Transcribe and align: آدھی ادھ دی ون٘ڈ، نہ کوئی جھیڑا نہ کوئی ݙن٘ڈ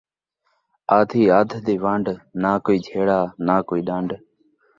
آدھی 0.97 1.23
ادھ 1.39 1.55
دی 1.65 1.75
ون٘ڈ، 1.83 2.05
نہ 2.41 2.51
کوئی 2.63 2.77
جھیڑا 2.85 3.19
نہ 3.45 3.55
کوئی 3.67 3.81
ݙن٘ڈ 3.87 4.09